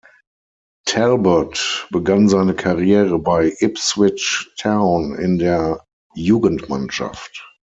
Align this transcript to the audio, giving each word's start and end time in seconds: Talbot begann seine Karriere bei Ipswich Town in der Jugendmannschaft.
Talbot 0.87 1.87
begann 1.91 2.27
seine 2.27 2.55
Karriere 2.55 3.19
bei 3.19 3.55
Ipswich 3.59 4.49
Town 4.57 5.13
in 5.13 5.37
der 5.37 5.85
Jugendmannschaft. 6.15 7.45